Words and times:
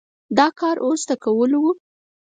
دا 0.37 0.47
کار 0.59 0.77
اوس 0.85 1.01
د 1.09 1.11
کولو 1.23 1.57
و؟ 1.63 1.67